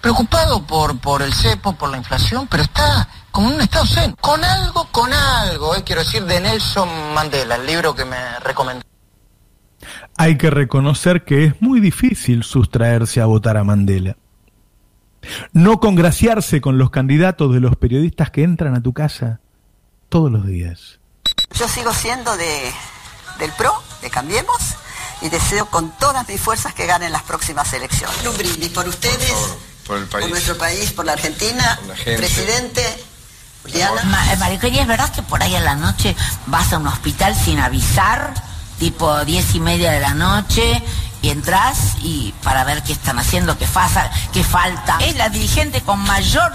preocupado 0.00 0.66
por, 0.66 0.98
por 1.00 1.20
el 1.20 1.34
cepo, 1.34 1.74
por 1.74 1.90
la 1.90 1.98
inflación, 1.98 2.46
pero 2.46 2.62
está 2.62 3.06
como 3.30 3.50
en 3.50 3.56
un 3.56 3.60
estado 3.60 3.84
zen, 3.84 4.12
con 4.22 4.42
algo, 4.42 4.88
con 4.90 5.12
algo, 5.12 5.76
¿eh? 5.76 5.82
quiero 5.84 6.02
decir, 6.02 6.24
de 6.24 6.40
Nelson 6.40 6.88
Mandela, 7.12 7.56
el 7.56 7.66
libro 7.66 7.94
que 7.94 8.06
me 8.06 8.38
recomendó. 8.40 8.86
Hay 10.18 10.38
que 10.38 10.50
reconocer 10.50 11.24
que 11.24 11.44
es 11.44 11.60
muy 11.62 11.80
difícil 11.80 12.42
sustraerse 12.42 13.20
a 13.20 13.26
votar 13.26 13.56
a 13.56 13.64
Mandela. 13.64 14.16
No 15.52 15.80
congraciarse 15.80 16.60
con 16.60 16.78
los 16.78 16.90
candidatos 16.90 17.52
de 17.52 17.60
los 17.60 17.76
periodistas 17.76 18.30
que 18.30 18.42
entran 18.44 18.74
a 18.74 18.82
tu 18.82 18.92
casa 18.92 19.40
todos 20.08 20.30
los 20.30 20.46
días. 20.46 21.00
Yo 21.58 21.68
sigo 21.68 21.92
siendo 21.92 22.36
de, 22.36 22.70
del 23.38 23.50
PRO, 23.52 23.72
de 24.02 24.10
Cambiemos, 24.10 24.56
y 25.22 25.28
deseo 25.28 25.66
con 25.66 25.90
todas 25.98 26.26
mis 26.28 26.40
fuerzas 26.40 26.74
que 26.74 26.86
ganen 26.86 27.10
las 27.12 27.22
próximas 27.22 27.72
elecciones. 27.72 28.16
Un 28.26 28.36
brindis 28.36 28.68
por 28.70 28.86
ustedes, 28.86 29.32
Por 29.86 29.98
el 29.98 30.04
por 30.04 30.20
país. 30.20 30.30
nuestro 30.30 30.56
país, 30.56 30.92
por 30.92 31.04
la 31.06 31.12
Argentina, 31.14 31.78
Por 31.86 31.88
la 31.88 32.16
presidente, 32.16 32.82
Juliana. 33.62 34.04
Ma- 34.04 34.32
eh, 34.32 34.36
María 34.36 34.54
Eugenia, 34.56 34.82
¿es 34.82 34.88
verdad 34.88 35.12
que 35.12 35.22
por 35.22 35.42
ahí 35.42 35.54
a 35.56 35.60
la 35.60 35.74
noche 35.74 36.14
vas 36.46 36.72
a 36.72 36.78
un 36.78 36.86
hospital 36.86 37.34
sin 37.34 37.58
avisar? 37.58 38.32
Tipo 38.78 39.24
diez 39.24 39.54
y 39.54 39.60
media 39.60 39.92
de 39.92 40.00
la 40.00 40.14
noche 40.14 40.82
y 41.22 41.30
entras 41.30 41.96
y 42.02 42.34
para 42.42 42.64
ver 42.64 42.82
qué 42.82 42.92
están 42.92 43.18
haciendo, 43.18 43.56
qué, 43.58 43.66
pasa, 43.66 44.10
qué 44.32 44.44
falta. 44.44 44.98
Es 45.00 45.16
la 45.16 45.28
dirigente 45.28 45.80
con 45.80 45.98
mayor 46.00 46.52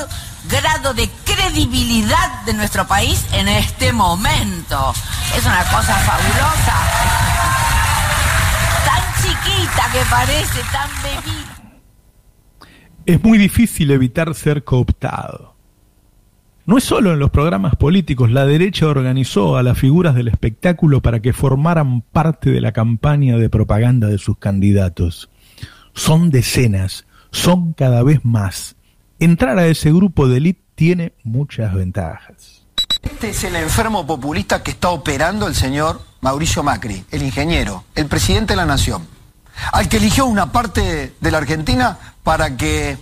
grado 0.50 0.94
de 0.94 1.10
credibilidad 1.26 2.44
de 2.46 2.54
nuestro 2.54 2.88
país 2.88 3.26
en 3.34 3.48
este 3.48 3.92
momento. 3.94 4.94
Es 5.36 5.46
una 5.46 5.64
cosa 5.66 5.96
fabulosa. 5.96 6.76
Tan 8.86 9.04
chiquita 9.22 9.90
que 9.92 10.06
parece, 10.10 10.62
tan 10.72 10.90
bebida. 11.04 11.52
Es 13.06 13.24
muy 13.24 13.38
difícil 13.38 13.92
evitar 13.92 14.34
ser 14.36 14.64
cooptado. 14.64 15.51
No 16.72 16.78
es 16.78 16.86
solo 16.86 17.12
en 17.12 17.20
los 17.20 17.32
programas 17.32 17.76
políticos, 17.76 18.32
la 18.32 18.46
derecha 18.46 18.88
organizó 18.88 19.58
a 19.58 19.62
las 19.62 19.78
figuras 19.78 20.16
del 20.16 20.30
espectáculo 20.30 21.02
para 21.02 21.20
que 21.20 21.34
formaran 21.34 22.00
parte 22.00 22.50
de 22.50 22.62
la 22.62 22.72
campaña 22.72 23.36
de 23.36 23.50
propaganda 23.50 24.08
de 24.08 24.18
sus 24.18 24.38
candidatos. 24.38 25.30
Son 25.94 26.30
decenas, 26.30 27.06
son 27.30 27.74
cada 27.74 28.04
vez 28.04 28.24
más. 28.24 28.78
Entrar 29.20 29.60
a 29.60 29.68
ese 29.68 29.92
grupo 29.92 30.30
de 30.30 30.38
élite 30.38 30.62
tiene 30.76 31.12
muchas 31.26 31.74
ventajas. 31.74 32.64
Este 33.02 33.32
es 33.32 33.44
el 33.44 33.58
enfermo 33.58 34.08
populista 34.08 34.64
que 34.64 34.72
está 34.72 34.92
operando 34.92 35.48
el 35.48 35.56
señor 35.56 36.00
Mauricio 36.22 36.64
Macri, 36.64 37.04
el 37.12 37.22
ingeniero, 37.22 37.84
el 37.96 38.06
presidente 38.06 38.54
de 38.54 38.58
la 38.58 38.66
nación, 38.66 39.06
al 39.74 39.90
que 39.90 39.98
eligió 39.98 40.26
una 40.26 40.54
parte 40.54 41.16
de 41.20 41.32
la 41.32 41.40
Argentina 41.40 42.00
para 42.24 42.56
que 42.56 42.98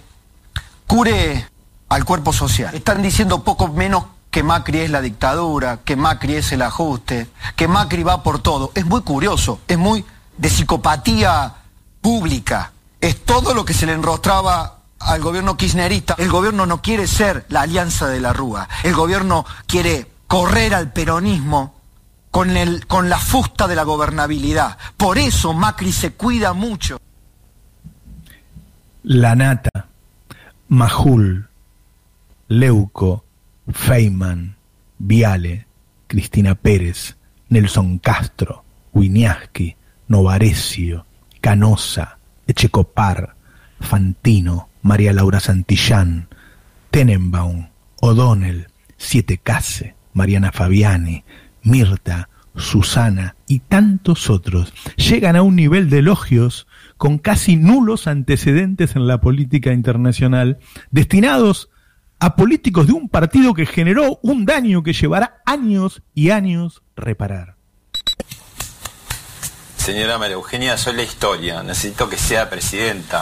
cure 0.88 1.46
al 1.90 2.06
cuerpo 2.06 2.32
social. 2.32 2.74
Están 2.74 3.02
diciendo 3.02 3.44
poco 3.44 3.68
menos 3.68 4.06
que 4.32 4.44
Macri 4.44 4.80
es 4.80 4.92
la 4.92 5.02
dictadura, 5.02 5.80
que 5.84 5.96
Macri 5.96 6.36
es 6.36 6.52
el 6.52 6.62
ajuste, 6.62 7.30
que 7.56 7.68
Macri 7.68 8.04
va 8.04 8.24
por 8.24 8.40
todo. 8.40 8.72
Es 8.76 8.86
muy 8.86 9.02
curioso, 9.02 9.60
es 9.68 9.78
muy 9.78 10.06
de 10.38 10.50
psicopatía 10.50 11.56
pública. 12.02 12.72
Es 13.02 13.26
todo 13.26 13.54
lo 13.54 13.66
que 13.66 13.74
se 13.74 13.86
le 13.86 13.94
enrostraba 13.94 14.78
al 15.00 15.22
gobierno 15.22 15.58
kirchnerista. 15.58 16.16
El 16.18 16.30
gobierno 16.30 16.66
no 16.66 16.82
quiere 16.82 17.08
ser 17.08 17.46
la 17.50 17.62
alianza 17.62 18.08
de 18.08 18.20
la 18.20 18.34
Rúa. 18.34 18.70
El 18.84 18.94
gobierno 18.94 19.46
quiere 19.66 20.10
correr 20.28 20.76
al 20.76 20.92
peronismo 20.92 21.76
con, 22.30 22.56
el, 22.56 22.86
con 22.86 23.10
la 23.10 23.18
fusta 23.18 23.68
de 23.68 23.76
la 23.76 23.84
gobernabilidad. 23.84 24.78
Por 24.96 25.18
eso 25.18 25.54
Macri 25.54 25.92
se 25.92 26.14
cuida 26.14 26.54
mucho. 26.54 27.00
La 29.04 29.36
Nata, 29.36 29.88
Majul, 30.68 31.49
Leuco, 32.50 33.26
Feynman, 33.72 34.58
Viale, 34.98 35.68
Cristina 36.08 36.56
Pérez, 36.56 37.18
Nelson 37.48 38.00
Castro, 38.00 38.66
Winiaski, 38.92 39.76
Novarecio, 40.08 41.06
Canosa, 41.42 42.18
Echecopar, 42.48 43.36
Fantino, 43.80 44.70
María 44.82 45.14
Laura 45.14 45.40
Santillán, 45.40 46.28
Tenenbaum, 46.90 47.70
O'Donnell, 48.02 48.68
Siete 48.98 49.38
Case, 49.38 49.96
Mariana 50.14 50.52
Fabiani, 50.52 51.24
Mirta, 51.62 52.30
Susana 52.56 53.36
y 53.48 53.60
tantos 53.60 54.32
otros 54.32 54.74
llegan 54.98 55.36
a 55.36 55.44
un 55.44 55.56
nivel 55.56 55.92
de 55.92 56.00
elogios 56.00 56.66
con 56.98 57.20
casi 57.20 57.58
nulos 57.58 58.08
antecedentes 58.08 58.96
en 58.96 59.06
la 59.06 59.22
política 59.22 59.72
internacional, 59.72 60.58
destinados 60.90 61.70
a 62.20 62.36
políticos 62.36 62.88
de 62.88 62.94
un 62.94 63.10
partido 63.10 63.54
que 63.54 63.66
generó 63.66 64.20
un 64.22 64.46
daño 64.46 64.84
que 64.84 64.94
llevará 64.94 65.42
años 65.46 66.02
y 66.14 66.32
años 66.32 66.82
reparar. 66.96 67.56
Señora 69.78 70.18
María 70.18 70.36
Eugenia, 70.36 70.78
soy 70.78 70.94
la 70.94 71.04
historia. 71.04 71.64
Necesito 71.64 72.10
que 72.10 72.18
sea 72.18 72.50
presidenta. 72.50 73.22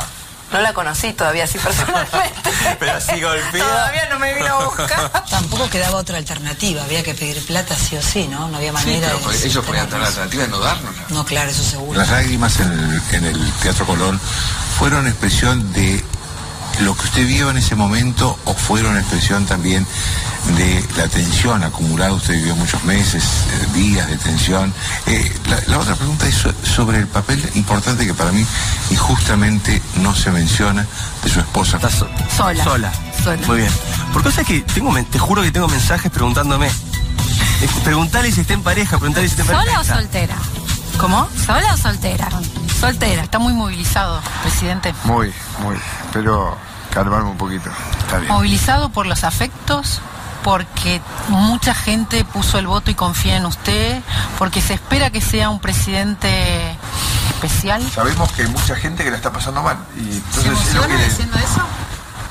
No 0.52 0.62
la 0.62 0.74
conocí 0.74 1.14
todavía 1.14 1.44
así 1.44 1.58
personalmente. 1.58 2.50
Pero 2.80 2.94
así 2.94 3.22
golpea. 3.22 3.64
Todavía 3.64 4.10
no 4.10 4.20
me 4.20 4.34
vino 4.34 4.48
a 4.48 4.66
buscar. 4.66 5.24
Tampoco 5.30 5.70
quedaba 5.70 5.98
otra 5.98 6.18
alternativa, 6.18 6.84
había 6.84 7.04
que 7.04 7.14
pedir 7.14 7.46
plata 7.46 7.76
sí 7.76 7.98
o 7.98 8.02
sí, 8.02 8.28
¿no? 8.28 8.48
No 8.48 8.58
había 8.58 8.72
manera 8.72 9.10
pero 9.14 9.30
de... 9.30 9.46
ellos 9.46 9.66
podían 9.66 9.88
tener 9.88 10.02
la 10.02 10.08
alternativa 10.08 10.44
de 10.44 10.50
no 10.50 10.60
dárnosla. 10.60 11.04
No, 11.10 11.26
claro, 11.26 11.52
eso 11.52 11.64
seguro. 11.64 12.00
Las 12.00 12.10
lágrimas 12.10 12.60
en 12.60 12.72
el, 12.72 13.02
en 13.12 13.26
el 13.26 13.52
Teatro 13.62 13.86
Colón 13.86 14.20
fueron 14.78 15.06
expresión 15.08 15.72
de 15.74 16.04
lo 16.82 16.96
que 16.96 17.04
usted 17.06 17.28
vio 17.28 17.50
en 17.50 17.58
ese 17.58 17.76
momento 17.76 18.38
o 18.46 18.54
fueron 18.54 18.98
expresión 18.98 19.46
también 19.46 19.86
de 20.56 20.84
la 20.96 21.08
tensión 21.08 21.64
acumulada, 21.64 22.14
usted 22.14 22.36
vivió 22.36 22.56
muchos 22.56 22.84
meses, 22.84 23.24
eh, 23.24 23.68
días 23.74 24.08
de 24.08 24.18
tensión. 24.18 24.74
Eh, 25.08 25.32
la, 25.50 25.60
la 25.68 25.80
otra 25.80 25.96
pregunta 25.96 26.28
es 26.28 26.36
so- 26.36 26.54
sobre 26.64 27.00
el 27.00 27.08
papel 27.08 27.44
importante 27.56 28.06
que 28.06 28.14
para 28.14 28.32
mí 28.32 28.46
injustamente 28.92 29.82
no 30.02 30.16
se 30.16 30.32
menciona 30.32 30.86
de 31.24 31.30
su 31.30 31.40
esposa. 31.40 31.80
Sola. 32.36 32.64
Sola. 32.64 32.92
Sola. 33.24 33.48
Muy 33.48 33.58
bien. 33.58 33.72
Por 34.14 34.24
cosa 34.24 34.44
que 34.44 34.62
tengo, 34.62 34.94
te 35.12 35.20
juro 35.20 35.42
que 35.42 35.52
tengo 35.52 35.68
mensajes 35.68 36.12
preguntándome. 36.12 36.70
Preguntale 37.84 38.32
si 38.32 38.42
está 38.42 38.54
en 38.54 38.62
pareja, 38.64 38.98
preguntale 38.98 39.28
si 39.28 39.32
está 39.32 39.42
en 39.44 39.48
¿Sola 39.60 39.60
pareja. 39.74 39.82
o 39.82 39.84
soltera? 39.84 40.36
¿Cómo? 41.00 41.28
¿Sola 41.46 41.74
o 41.74 41.78
soltera? 41.78 42.30
Soltera. 42.80 43.24
Está 43.24 43.40
muy 43.40 43.54
movilizado, 43.54 44.22
presidente. 44.42 44.94
Muy, 45.04 45.34
muy. 45.60 45.76
Pero 46.14 46.58
calmarme 46.94 47.30
un 47.30 47.38
poquito. 47.38 47.70
Está 48.00 48.18
bien. 48.20 48.32
Movilizado 48.32 48.90
por 48.90 49.06
los 49.08 49.24
afectos, 49.24 50.02
porque 50.44 51.02
mucha 51.30 51.74
gente 51.74 52.24
puso 52.26 52.60
el 52.60 52.68
voto 52.68 52.92
y 52.92 52.96
confía 52.96 53.38
en 53.38 53.46
usted, 53.46 54.02
porque 54.38 54.62
se 54.62 54.76
espera 54.76 55.10
que 55.10 55.22
sea 55.22 55.50
un 55.50 55.60
presidente 55.60 56.78
especial. 57.30 57.82
Sabemos 57.92 58.32
que 58.32 58.44
hay 58.44 58.48
mucha 58.50 58.76
gente 58.76 59.04
que 59.04 59.12
la 59.12 59.18
está 59.18 59.32
pasando 59.32 59.64
mal. 59.64 59.78
Y 59.96 60.04
¿Se 60.04 60.18
entonces 60.18 60.46
emociona 60.76 61.04
diciendo 61.04 61.38
eso? 61.38 61.62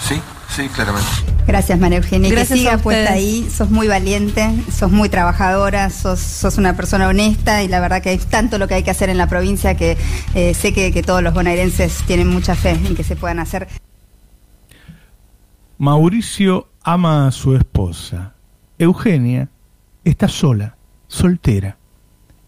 Sí, 0.08 0.22
sí, 0.56 0.68
claramente. 0.70 1.08
Gracias, 1.46 1.78
María 1.78 1.98
Eugenia. 1.98 2.30
Gracias 2.30 2.58
que 2.58 2.64
siga 2.64 2.78
puesta 2.78 3.12
ahí. 3.12 3.48
Sos 3.50 3.70
muy 3.70 3.88
valiente, 3.88 4.50
sos 4.72 4.90
muy 4.90 5.08
trabajadora, 5.08 5.90
sos, 5.90 6.18
sos 6.18 6.56
una 6.56 6.74
persona 6.74 7.08
honesta 7.08 7.62
y 7.62 7.68
la 7.68 7.78
verdad 7.78 8.02
que 8.02 8.10
hay 8.10 8.18
tanto 8.18 8.58
lo 8.58 8.66
que 8.66 8.74
hay 8.74 8.82
que 8.82 8.90
hacer 8.90 9.10
en 9.10 9.18
la 9.18 9.28
provincia 9.28 9.76
que 9.76 9.96
eh, 10.34 10.54
sé 10.54 10.72
que, 10.72 10.92
que 10.92 11.02
todos 11.02 11.22
los 11.22 11.34
bonaerenses 11.34 12.02
tienen 12.06 12.28
mucha 12.28 12.54
fe 12.54 12.70
en 12.70 12.96
que 12.96 13.04
se 13.04 13.16
puedan 13.16 13.38
hacer. 13.38 13.68
Mauricio 15.78 16.68
ama 16.82 17.28
a 17.28 17.32
su 17.32 17.54
esposa. 17.54 18.34
Eugenia 18.78 19.50
está 20.04 20.26
sola, 20.26 20.76
soltera. 21.06 21.76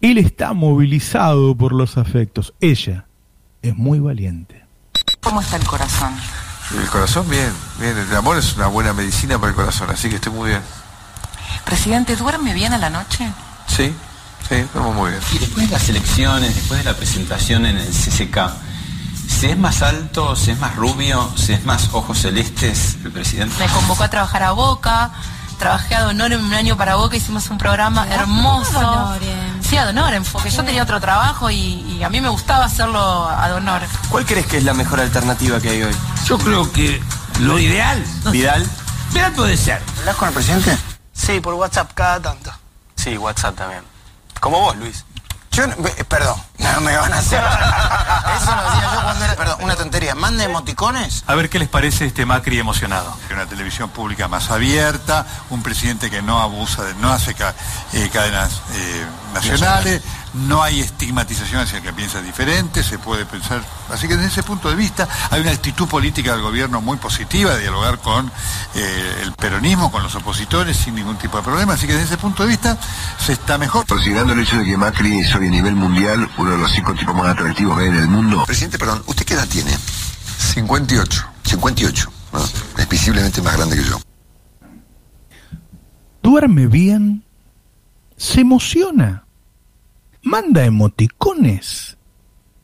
Él 0.01 0.17
está 0.17 0.55
movilizado 0.55 1.55
por 1.55 1.73
los 1.73 1.99
afectos. 1.99 2.55
Ella 2.61 3.07
es 3.61 3.77
muy 3.77 4.01
valiente. 4.01 4.65
¿Cómo 5.21 5.41
está 5.41 5.57
el 5.57 5.65
corazón? 5.67 6.15
El 6.77 6.87
corazón, 6.89 7.29
bien, 7.29 7.53
bien. 7.79 7.97
El 7.97 8.15
amor 8.15 8.37
es 8.37 8.55
una 8.55 8.67
buena 8.67 8.93
medicina 8.93 9.39
para 9.39 9.51
el 9.51 9.57
corazón, 9.57 9.91
así 9.91 10.09
que 10.09 10.17
estoy 10.17 10.33
muy 10.33 10.51
bien. 10.51 10.63
Presidente, 11.65 12.15
¿duerme 12.17 12.53
bien 12.53 12.73
a 12.73 12.79
la 12.79 12.91
noche? 12.91 13.31
Sí, 13.67 13.95
sí, 14.49 14.55
estamos 14.55 14.95
muy 14.95 15.11
bien. 15.11 15.23
Y 15.33 15.39
después 15.39 15.67
de 15.67 15.73
las 15.73 15.89
elecciones, 15.89 16.55
después 16.55 16.85
de 16.85 16.91
la 16.91 16.97
presentación 16.97 17.65
en 17.65 17.79
el 17.79 17.89
CCK, 17.89 18.39
¿se 19.29 19.53
es 19.53 19.59
más 19.59 19.83
alto, 19.83 20.37
se 20.37 20.53
es 20.53 20.59
más 20.59 20.77
rubio, 20.77 21.31
se 21.37 21.55
es 21.55 21.65
más 21.65 21.89
ojos 21.93 22.21
celestes 22.21 22.97
el 23.05 23.13
presidente? 23.13 23.55
Me 23.59 23.71
convocó 23.73 24.05
a 24.05 24.09
trabajar 24.09 24.43
a 24.43 24.53
Boca, 24.53 25.11
trabajé 25.59 25.95
a 25.95 26.07
Honor 26.09 26.33
en 26.33 26.45
un 26.45 26.53
año 26.53 26.77
para 26.77 26.97
Boca, 26.97 27.17
hicimos 27.17 27.49
un 27.49 27.59
programa 27.59 28.07
hermoso. 28.09 29.15
Sí, 29.69 29.77
a 29.77 29.85
Donor, 29.85 30.15
porque 30.33 30.49
yo 30.51 30.65
tenía 30.65 30.83
otro 30.83 30.99
trabajo 31.01 31.51
y, 31.51 31.57
y 31.99 32.03
a 32.03 32.09
mí 32.09 32.21
me 32.23 32.29
gustaba 32.31 32.65
hacerlo 32.65 33.29
a 33.29 33.49
Donor. 33.51 33.83
¿Cuál 34.09 34.25
crees 34.25 34.47
que 34.47 34.57
es 34.59 34.65
la 34.65 34.73
mejor 34.73 34.99
alternativa 35.01 35.61
que 35.61 35.69
hay 35.71 35.83
hoy? 35.83 35.97
Yo 36.25 36.39
creo 36.39 36.73
que 36.73 37.03
lo 37.41 37.59
ideal. 37.59 38.03
¿Vidal? 38.31 38.67
Vidal 39.13 39.33
puede 39.33 39.57
ser. 39.59 39.83
¿Hablas 40.01 40.17
con 40.17 40.29
el 40.29 40.35
presidente? 40.35 40.79
Sí, 41.13 41.41
por 41.41 41.53
WhatsApp 41.55 41.91
cada 41.95 42.21
tanto. 42.21 42.51
Sí, 42.97 43.19
WhatsApp 43.19 43.57
también. 43.57 43.83
Como 44.41 44.59
vos, 44.61 44.77
Luis. 44.77 45.05
Yo, 45.53 45.67
no- 45.67 45.77
perdón, 46.09 46.41
no 46.59 46.81
me 46.81 46.97
van 46.97 47.13
a 47.13 47.19
hacer. 47.19 47.41
Eso 48.43 48.55
lo 48.55 48.69
hacía 48.71 48.95
yo 48.95 49.03
cuando 49.03 49.18
Manda 50.15 50.45
emoticones. 50.45 51.25
A 51.27 51.35
ver 51.35 51.49
qué 51.51 51.59
les 51.59 51.69
parece 51.69 52.07
este 52.07 52.25
Macri 52.27 52.59
emocionado. 52.59 53.17
Una 53.33 53.47
televisión 53.47 53.91
pública 53.91 54.29
más 54.29 54.51
abierta, 54.51 55.27
un 55.51 55.63
presidente 55.63 56.11
que 56.11 56.23
no 56.23 56.41
abusa, 56.41 56.85
de, 56.85 56.95
no 56.97 57.13
hace 57.13 57.35
ca- 57.35 57.55
eh, 57.93 58.11
cadenas 58.13 58.63
eh, 58.73 59.07
nacionales, 59.35 60.03
no 60.35 60.63
hay 60.63 60.81
estigmatización 60.81 61.63
hacia 61.63 61.79
el 61.79 61.83
que 61.83 61.93
piensa 61.93 62.21
diferente, 62.23 62.83
se 62.83 62.99
puede 62.99 63.25
pensar. 63.25 63.63
Así 63.91 64.09
que 64.09 64.17
desde 64.17 64.29
ese 64.29 64.43
punto 64.43 64.69
de 64.69 64.77
vista 64.77 65.09
hay 65.31 65.41
una 65.41 65.51
actitud 65.51 65.89
política 65.89 66.33
del 66.33 66.43
gobierno 66.43 66.81
muy 66.81 66.97
positiva 66.99 67.55
de 67.55 67.63
dialogar 67.63 67.99
con 67.99 68.31
eh, 68.75 69.21
el 69.23 69.33
peronismo, 69.33 69.91
con 69.91 70.03
los 70.03 70.15
opositores 70.15 70.77
sin 70.77 70.95
ningún 70.95 71.17
tipo 71.17 71.37
de 71.39 71.43
problema. 71.43 71.75
Así 71.75 71.87
que 71.87 71.93
desde 71.93 72.07
ese 72.07 72.19
punto 72.19 72.43
de 72.43 72.51
vista 72.51 72.79
se 73.19 73.33
está 73.33 73.59
mejor. 73.59 73.87
Considerando 73.87 74.33
el 74.33 74.41
hecho 74.41 74.59
de 74.59 74.65
que 74.65 74.77
Macri 74.77 75.21
es 75.21 75.35
hoy 75.35 75.47
a 75.47 75.51
nivel 75.51 75.75
mundial 75.75 76.29
uno 76.37 76.51
de 76.53 76.59
los 76.59 76.73
cinco 76.73 76.95
tipos 76.95 77.15
más 77.15 77.29
atractivos 77.29 77.77
que 77.77 77.85
hay 77.85 77.89
en 77.89 77.97
el 77.97 78.09
mundo. 78.09 78.45
Presidente, 78.47 78.79
perdón, 78.79 79.03
¿usted 79.07 79.25
qué 79.25 79.35
edad 79.35 79.49
tiene? 79.49 79.73
58. 80.39 81.29
58. 81.45 82.13
¿no? 82.33 82.45
Es 82.77 82.89
visiblemente 82.89 83.43
más 83.43 83.57
grande 83.57 83.77
que 83.77 83.85
yo. 83.85 84.01
duerme 86.23 86.67
bien, 86.67 87.25
se 88.19 88.41
emociona, 88.43 89.25
manda 90.29 90.67
emoticones. 90.67 91.97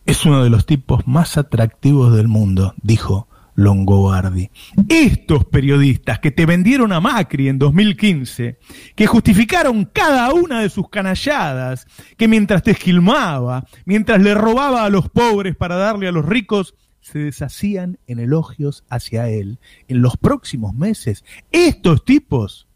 Es 0.04 0.26
uno 0.26 0.44
de 0.44 0.50
los 0.50 0.66
tipos 0.66 1.06
más 1.06 1.38
atractivos 1.38 2.14
del 2.14 2.28
mundo, 2.28 2.74
dijo 2.82 3.26
Longobardi. 3.54 4.50
Estos 4.86 5.46
periodistas 5.46 6.18
que 6.18 6.30
te 6.30 6.44
vendieron 6.44 6.92
a 6.92 7.00
Macri 7.00 7.48
en 7.48 7.58
2015, 7.58 8.58
que 8.94 9.06
justificaron 9.06 9.86
cada 9.86 10.34
una 10.34 10.60
de 10.60 10.68
sus 10.68 10.90
canalladas, 10.90 11.86
que 12.18 12.28
mientras 12.28 12.62
te 12.62 12.72
esquilmaba, 12.72 13.64
mientras 13.86 14.20
le 14.20 14.34
robaba 14.34 14.84
a 14.84 14.90
los 14.90 15.08
pobres 15.08 15.56
para 15.56 15.76
darle 15.76 16.06
a 16.06 16.12
los 16.12 16.26
ricos, 16.26 16.74
se 17.00 17.18
deshacían 17.18 17.98
en 18.06 18.18
elogios 18.18 18.84
hacia 18.90 19.30
él. 19.30 19.58
En 19.88 20.02
los 20.02 20.18
próximos 20.18 20.74
meses, 20.74 21.24
estos 21.50 22.04
tipos 22.04 22.68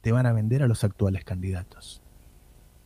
te 0.00 0.10
van 0.10 0.26
a 0.26 0.32
vender 0.32 0.64
a 0.64 0.66
los 0.66 0.82
actuales 0.82 1.24
candidatos. 1.24 2.02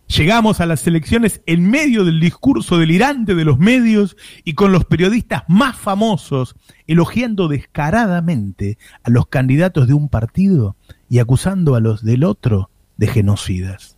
Llegamos 0.09 0.61
a 0.61 0.67
las 0.67 0.87
elecciones 0.87 1.41
en 1.47 1.71
medio 1.71 2.05
del 2.05 2.21
discurso 2.21 2.77
delirante 2.77 3.35
de 3.35 3.45
los 3.45 3.59
medios 3.59 4.17
y 4.45 4.53
con 4.53 4.71
los 4.71 4.85
periodistas 4.85 5.45
más 5.49 5.77
famosos 5.77 6.55
elogiando 6.87 7.49
descaradamente 7.49 8.77
a 9.05 9.11
los 9.11 9.27
candidatos 9.29 9.89
de 9.89 9.95
un 9.95 10.11
partido 10.11 10.77
y 11.09 11.19
acusando 11.19 11.75
a 11.77 11.81
los 11.81 12.05
del 12.05 12.25
otro 12.25 12.69
de 12.99 13.07
genocidas. 13.07 13.97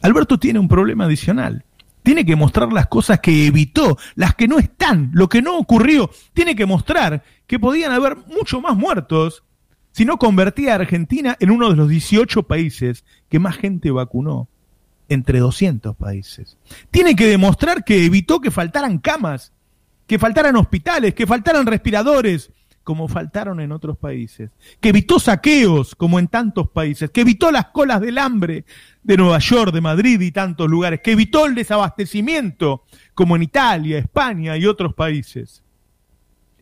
Alberto 0.00 0.38
tiene 0.38 0.58
un 0.58 0.68
problema 0.68 1.04
adicional. 1.04 1.64
Tiene 2.02 2.26
que 2.26 2.36
mostrar 2.36 2.72
las 2.72 2.86
cosas 2.88 3.20
que 3.20 3.46
evitó, 3.46 3.96
las 4.14 4.34
que 4.34 4.46
no 4.46 4.58
están, 4.58 5.10
lo 5.14 5.28
que 5.28 5.40
no 5.40 5.56
ocurrió. 5.58 6.10
Tiene 6.34 6.54
que 6.54 6.66
mostrar 6.66 7.22
que 7.46 7.58
podían 7.58 7.92
haber 7.92 8.16
mucho 8.26 8.60
más 8.60 8.76
muertos 8.76 9.44
si 9.92 10.04
no 10.04 10.18
convertía 10.18 10.72
a 10.72 10.74
Argentina 10.74 11.36
en 11.40 11.50
uno 11.50 11.70
de 11.70 11.76
los 11.76 11.88
18 11.88 12.42
países 12.42 13.04
que 13.28 13.38
más 13.38 13.56
gente 13.56 13.90
vacunó, 13.90 14.48
entre 15.08 15.38
200 15.38 15.96
países. 15.96 16.56
Tiene 16.90 17.14
que 17.16 17.26
demostrar 17.26 17.84
que 17.84 18.04
evitó 18.06 18.40
que 18.40 18.50
faltaran 18.50 18.98
camas, 18.98 19.52
que 20.06 20.18
faltaran 20.18 20.56
hospitales, 20.56 21.14
que 21.14 21.26
faltaran 21.26 21.66
respiradores, 21.66 22.50
como 22.84 23.08
faltaron 23.08 23.60
en 23.60 23.72
otros 23.72 23.96
países, 23.96 24.50
que 24.80 24.90
evitó 24.90 25.18
saqueos, 25.18 25.94
como 25.94 26.18
en 26.18 26.28
tantos 26.28 26.68
países, 26.68 27.10
que 27.10 27.22
evitó 27.22 27.50
las 27.50 27.68
colas 27.68 28.00
del 28.00 28.18
hambre 28.18 28.66
de 29.02 29.16
Nueva 29.16 29.38
York, 29.38 29.72
de 29.72 29.80
Madrid 29.80 30.20
y 30.20 30.30
tantos 30.30 30.68
lugares, 30.68 31.00
que 31.00 31.12
evitó 31.12 31.46
el 31.46 31.54
desabastecimiento, 31.54 32.84
como 33.14 33.36
en 33.36 33.42
Italia, 33.42 33.98
España 33.98 34.56
y 34.58 34.66
otros 34.66 34.94
países. 34.94 35.62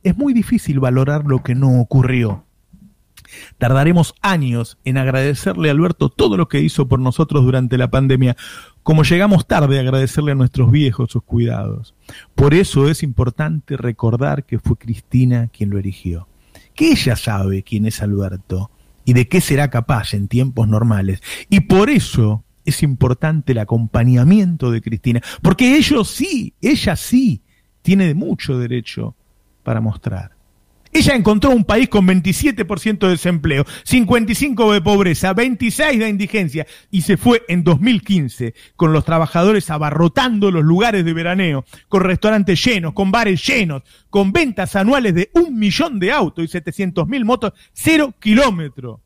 Es 0.05 0.17
muy 0.17 0.33
difícil 0.33 0.81
valorar 0.81 1.25
lo 1.27 1.43
que 1.43 1.55
no 1.55 1.81
ocurrió. 1.81 2.45
Tardaremos 3.59 4.15
años 4.23 4.79
en 4.85 4.99
agradecerle 4.99 5.69
a 5.69 5.73
Alberto 5.73 6.09
todo 6.09 6.37
lo 6.37 6.49
que 6.49 6.61
hizo 6.61 6.89
por 6.89 7.01
nosotros 7.01 7.45
durante 7.45 7.79
la 7.79 7.91
pandemia, 7.91 8.37
como 8.83 9.03
llegamos 9.05 9.47
tarde 9.47 9.79
a 9.79 9.83
agradecerle 9.83 10.33
a 10.33 10.37
nuestros 10.37 10.71
viejos 10.71 11.11
sus 11.11 11.23
cuidados. 11.23 11.95
Por 12.35 12.55
eso 12.55 12.89
es 12.89 13.03
importante 13.03 13.77
recordar 13.77 14.45
que 14.45 14.59
fue 14.59 14.77
Cristina 14.77 15.49
quien 15.49 15.71
lo 15.71 15.79
erigió, 15.79 16.29
que 16.75 16.91
ella 16.93 17.17
sabe 17.17 17.63
quién 17.63 17.87
es 17.87 18.03
Alberto 18.03 18.71
y 19.05 19.13
de 19.13 19.29
qué 19.29 19.41
será 19.41 19.71
capaz 19.71 20.15
en 20.15 20.29
tiempos 20.29 20.69
normales. 20.69 21.23
Y 21.49 21.61
por 21.61 21.91
eso 21.91 22.45
es 22.65 22.83
importante 22.83 23.53
el 23.53 23.59
acompañamiento 23.59 24.71
de 24.71 24.81
Cristina, 24.81 25.21
porque 25.43 25.77
ellos 25.77 26.09
sí, 26.09 26.55
ella 26.61 26.97
sí, 26.97 27.43
tiene 27.83 28.15
mucho 28.15 28.59
derecho 28.59 29.17
para 29.63 29.81
mostrar. 29.81 30.42
Ella 30.95 31.15
encontró 31.15 31.51
un 31.53 31.65
país 31.65 31.89
con 31.89 32.07
27% 32.07 32.99
de 32.99 33.09
desempleo, 33.09 33.65
55% 33.65 34.73
de 34.75 34.81
pobreza, 34.83 35.35
26% 35.35 35.99
de 35.99 36.09
indigencia 36.11 36.67
y 36.91 37.01
se 37.01 37.17
fue 37.17 37.43
en 37.49 37.65
2015 37.65 38.53
con 38.77 38.93
los 38.93 39.03
trabajadores 39.03 39.71
abarrotando 39.71 40.51
los 40.51 40.63
lugares 40.63 41.07
de 41.07 41.15
veraneo, 41.15 41.65
con 41.89 42.03
restaurantes 42.03 42.63
llenos, 42.63 42.93
con 42.93 43.11
bares 43.11 43.43
llenos, 43.47 43.83
con 44.11 44.33
ventas 44.33 44.77
anuales 44.77 45.15
de 45.15 45.31
un 45.33 45.59
millón 45.59 45.99
de 45.99 46.13
autos 46.13 46.45
y 46.45 46.49
700 46.49 47.09
mil 47.09 47.25
motos, 47.25 47.55
cero 47.73 48.15
kilómetros. 48.21 49.01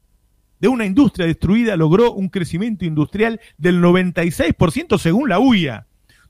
De 0.58 0.66
una 0.66 0.86
industria 0.86 1.26
destruida 1.26 1.76
logró 1.76 2.12
un 2.14 2.30
crecimiento 2.30 2.84
industrial 2.84 3.40
del 3.58 3.80
96% 3.80 4.98
según 4.98 5.28
la 5.28 5.38
UIA 5.38 5.86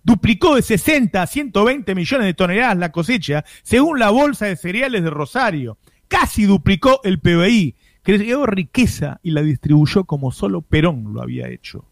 duplicó 0.07 0.55
de 0.55 0.62
60 0.62 1.21
a 1.21 1.27
120 1.27 1.95
millones 1.97 2.27
de 2.27 2.35
toneladas 2.35 2.79
la 2.79 2.92
cosecha, 2.92 3.45
según 3.64 3.99
la 3.99 4.11
Bolsa 4.11 4.47
de 4.47 4.55
Cereales 4.55 5.03
de 5.03 5.11
Rosario. 5.11 5.79
Casi 6.07 6.45
duplicó 6.45 7.01
el 7.03 7.19
PBI, 7.19 7.75
creó 8.03 8.47
riqueza 8.47 9.19
y 9.25 9.33
la 9.33 9.42
distribuyó 9.42 10.05
como 10.05 10.31
solo 10.31 10.62
Perón 10.62 11.12
lo 11.12 11.23
había 11.23 11.49
hecho. 11.49 11.85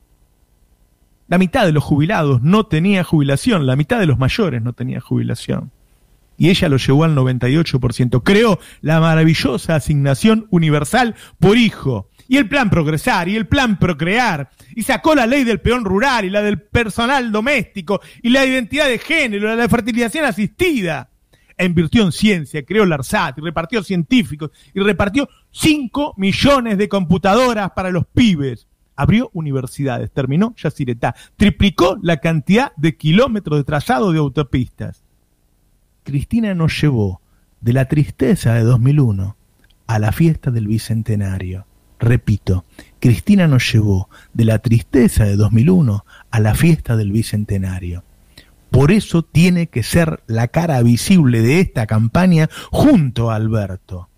La 1.27 1.39
mitad 1.39 1.67
de 1.67 1.73
los 1.73 1.83
jubilados 1.83 2.41
no 2.41 2.67
tenía 2.67 3.03
jubilación, 3.03 3.67
la 3.67 3.75
mitad 3.75 3.99
de 3.99 4.07
los 4.07 4.17
mayores 4.17 4.63
no 4.63 4.75
tenía 4.75 5.01
jubilación. 5.01 5.73
Y 6.37 6.51
ella 6.51 6.69
lo 6.69 6.77
llevó 6.77 7.03
al 7.03 7.17
98%. 7.17 8.23
Creó 8.23 8.61
la 8.81 9.01
maravillosa 9.01 9.75
asignación 9.75 10.47
universal 10.51 11.17
por 11.41 11.57
hijo 11.57 12.11
y 12.29 12.37
el 12.37 12.49
plan 12.49 12.71
progresar 12.71 13.29
y 13.29 13.37
el 13.37 13.47
plan 13.47 13.79
procrear 13.79 14.51
y 14.75 14.83
sacó 14.83 15.15
la 15.15 15.27
ley 15.27 15.45
del 15.45 15.61
peón 15.61 15.85
rural 15.85 16.25
y 16.25 16.31
la 16.31 16.43
del 16.43 16.61
personal 16.61 17.31
doméstico 17.31 18.01
y 18.23 18.31
la 18.31 18.45
identidad 18.45 18.89
de 18.89 18.99
género, 18.99 19.49
la 19.49 19.63
de 19.63 19.69
fertilización 19.69 20.25
asistida. 20.25 21.11
E 21.57 21.65
invirtió 21.65 22.03
en 22.03 22.11
ciencia, 22.11 22.65
creó 22.65 22.85
la 22.85 22.97
ARSAT 22.97 23.39
y 23.39 23.41
repartió 23.41 23.83
científicos 23.85 24.51
y 24.75 24.81
repartió 24.81 25.29
5 25.53 26.15
millones 26.17 26.79
de 26.79 26.89
computadoras 26.89 27.71
para 27.71 27.91
los 27.91 28.07
pibes. 28.07 28.67
Abrió 28.97 29.31
universidades, 29.35 30.11
terminó 30.11 30.55
Yacyretá, 30.57 31.15
triplicó 31.37 31.97
la 32.03 32.17
cantidad 32.17 32.73
de 32.77 32.97
kilómetros 32.97 33.59
de 33.59 33.65
trazado 33.65 34.11
de 34.11 34.19
autopistas. 34.19 35.05
Cristina 36.03 36.55
nos 36.55 36.81
llevó 36.81 37.21
de 37.61 37.73
la 37.73 37.87
tristeza 37.87 38.55
de 38.55 38.63
2001 38.63 39.37
a 39.87 39.99
la 39.99 40.13
fiesta 40.13 40.51
del 40.51 40.67
Bicentenario. 40.67 41.67
Repito, 42.05 42.67
Cristina 43.01 43.49
nos 43.49 43.73
llevó 43.73 44.11
de 44.35 44.45
la 44.45 44.59
tristeza 44.59 45.25
de 45.25 45.37
2001 45.37 46.05
a 46.31 46.41
la 46.41 46.55
fiesta 46.55 46.97
del 46.97 47.13
Bicentenario. 47.13 48.05
Por 48.71 48.93
eso 48.93 49.23
tiene 49.23 49.69
que 49.69 49.83
ser 49.83 50.23
la 50.27 50.49
cara 50.49 50.83
visible 50.83 51.41
de 51.41 51.61
esta 51.61 51.87
campaña 51.87 52.51
junto 52.71 53.31
a 53.31 53.37
Alberto. 53.37 54.11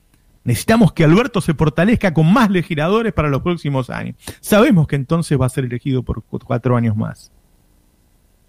Necesitamos 0.43 0.95
que 0.95 1.05
Alberto 1.05 1.41
se 1.41 1.55
fortalezca 1.55 2.13
con 2.13 2.33
más 2.33 2.51
legisladores 2.51 3.13
para 3.13 3.29
los 3.29 3.43
próximos 3.43 3.89
años. 3.89 4.17
Sabemos 4.41 4.89
que 4.89 4.97
entonces 4.97 5.41
va 5.41 5.47
a 5.47 5.51
ser 5.51 5.65
elegido 5.65 6.03
por 6.03 6.25
cuatro 6.25 6.77
años 6.77 6.97
más. 6.97 7.31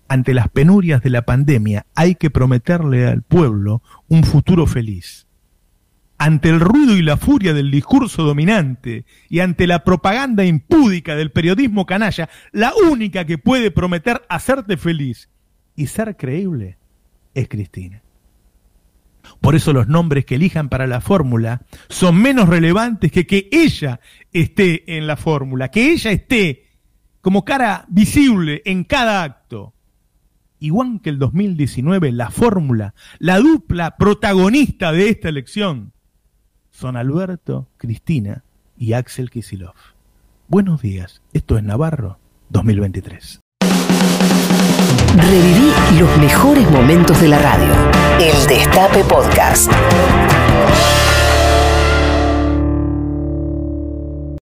Ante 0.08 0.34
las 0.34 0.50
penurias 0.50 1.04
de 1.04 1.12
la 1.12 1.22
pandemia 1.22 1.86
hay 1.94 2.16
que 2.16 2.32
prometerle 2.32 3.06
al 3.06 3.22
pueblo 3.22 3.84
un 4.08 4.24
futuro 4.24 4.66
feliz 4.66 5.27
ante 6.18 6.50
el 6.50 6.60
ruido 6.60 6.96
y 6.98 7.02
la 7.02 7.18
furia 7.18 7.54
del 7.54 7.72
discurso 7.72 8.24
dominante 8.24 9.06
y 9.30 9.40
ante 9.40 9.68
la 9.68 9.84
propaganda 9.84 10.46
impúdica 10.46 11.16
del 11.16 11.32
periodismo 11.32 11.86
canalla, 11.86 12.30
la 12.52 12.74
única 12.90 13.26
que 13.26 13.38
puede 13.38 13.72
prometer 13.72 14.24
hacerte 14.30 14.78
feliz 14.78 15.30
y 15.76 15.88
ser 15.88 16.18
creíble 16.18 16.78
es 17.34 17.48
Cristina. 17.48 18.02
Por 19.42 19.56
eso 19.56 19.74
los 19.74 19.88
nombres 19.88 20.26
que 20.26 20.36
elijan 20.36 20.70
para 20.70 20.88
la 20.88 21.02
fórmula 21.02 21.62
son 21.90 22.16
menos 22.22 22.50
relevantes 22.50 23.12
que 23.12 23.28
que 23.28 23.50
ella 23.52 24.00
esté 24.32 24.98
en 24.98 25.06
la 25.06 25.18
fórmula, 25.18 25.70
que 25.70 25.92
ella 25.92 26.12
esté 26.12 26.68
como 27.22 27.44
cara 27.44 27.86
visible 27.90 28.62
en 28.66 28.86
cada 28.86 29.46
igual 30.60 31.02
que 31.04 31.10
el 31.10 31.20
2019, 31.20 32.12
la 32.12 32.32
fórmula, 32.32 32.94
la 33.20 33.40
dupla 33.40 33.98
protagonista 33.98 34.92
de 34.92 35.10
esta 35.10 35.30
elección 35.30 35.94
son 36.78 36.96
Alberto, 36.96 37.68
Cristina 37.78 38.44
y 38.78 38.94
Axel 38.94 39.32
Kisilov. 39.32 39.74
Buenos 40.48 40.80
días, 40.80 41.24
esto 41.34 41.58
es 41.58 41.64
Navarro 41.64 42.20
2023. 42.50 43.40
Reviví 45.16 45.72
los 46.00 46.18
mejores 46.20 46.70
momentos 46.70 47.20
de 47.20 47.30
la 47.30 47.40
radio. 47.40 47.74
El 48.20 48.48
Destape 48.48 49.04
Podcast. 49.06 49.72